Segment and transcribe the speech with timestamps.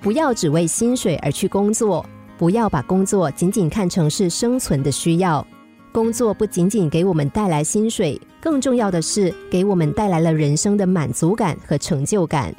[0.00, 2.04] 不要只为薪水而去工作，
[2.36, 5.44] 不要把工作仅仅看成是生存的需要。
[5.90, 12.54] 工作不仅仅给我们带来薪水，更重要的是给我们带来了人生的满足感和成就感。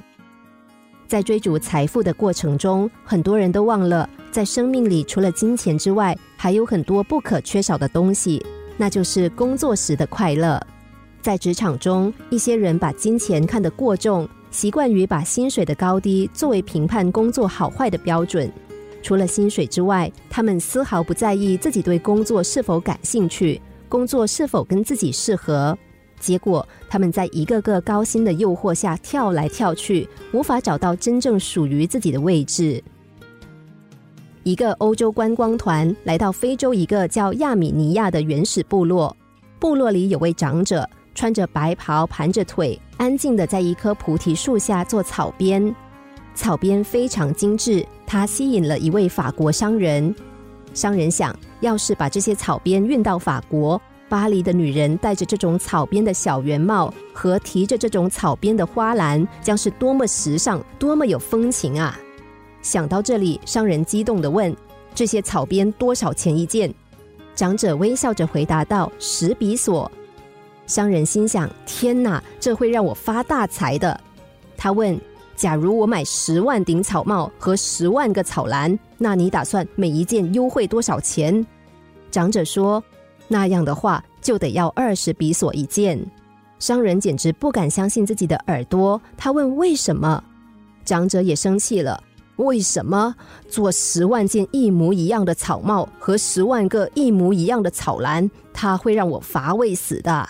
[1.07, 8.45] 在追逐财富的过程中，很多人都忘了，在生命里除了金钱之外，还有很多不可缺少的东西，
[8.77, 10.61] 那就是工作时的快乐。
[11.21, 18.51] 在职场中，一些人把金钱看得过重，习惯于把薪水的高低作为评判工作好坏的标准。
[19.01, 25.77] 除了薪水之外，他们丝毫不在意自己对工作是否感兴趣，工作是否跟自己适合。
[26.19, 32.83] 结果，他们在一个个高薪的诱惑下跳来跳去，无法找到真正属于自己的位置。
[34.43, 39.15] 一个欧洲观光团来到非洲一个叫亚米尼亚的原始部落，
[39.59, 45.75] 部落里有位长者，穿着白袍，盘着腿，安静的在一棵菩提树下做草编。
[46.33, 50.15] 草编非常精致，它吸引了一位法国商人。
[50.73, 53.81] 商人想，要是把这些草编运到法国。
[54.07, 61.99] 巴黎的女人戴着这种草编的小圆帽和提着这种草编的花篮，将是多么时尚，多么有风情啊！
[62.61, 64.55] 想到这里，商人激动地问
[64.95, 66.73] ：“这些草编多少钱一件？”
[67.35, 69.91] 长者微笑着回答道：“十比索。”
[70.69, 73.99] 商人心想：“天哪，这会让我发大财的。”
[74.55, 74.97] 他问
[75.35, 81.45] ：“假如我买十万顶草帽和十万个草篮，那你打算每一件优惠多少钱？”
[82.09, 82.81] 长者说。
[83.31, 86.03] 那样的话，就得要二十比索一件。
[86.57, 90.23] 商人简直不敢相信自己的耳朵，他问：“为什么？”
[90.83, 92.01] 长者也生气了
[92.39, 93.13] ：“为什么
[93.49, 100.27] 做十万件一模一样的草帽和十万个一模一样的草篮，他会让我乏味死的？”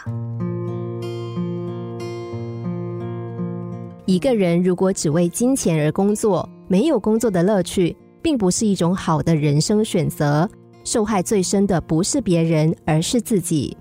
[4.05, 10.49] 一个人如果只为金钱而工作，没有工作的乐趣，并不是一种好的人生选择。
[10.83, 13.77] 受害最深的不是别人，而是自己。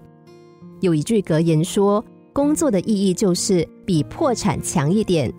[0.81, 5.33] 有一句格言说：“工作的意义就是比破产强一点。”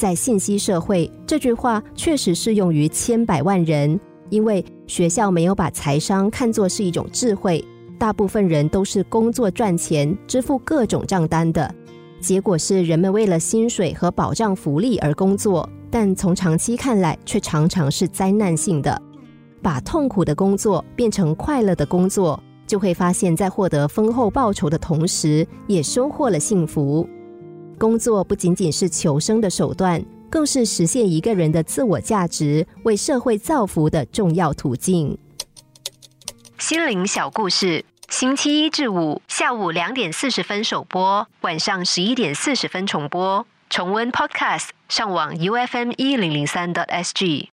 [0.00, 4.00] 在信息社会，这句话确实适用于千百万人，
[4.30, 7.62] 因为学校没有把财商看作是一种智慧，
[7.98, 11.70] 大部分人都是工作赚钱、支付各种账单的。
[12.18, 18.98] 结果是人们为了薪水和保障福利而工作，但从长期看来，却常常是灾难性的。
[19.60, 27.06] 把痛苦的工作变成快乐的工作，就会发现，在获得丰厚报酬的同时，也收获了幸福。
[27.80, 35.16] 工作不仅仅是求生的手段，更是实现一个人的自我价值、为社会造福的重要途径。
[36.58, 43.46] 心灵小故事，星期一至五下午两点四十分首播，晚上十一点四十分重播。
[43.70, 47.48] 重温 Podcast，上网 U F M 一零零三 t S G。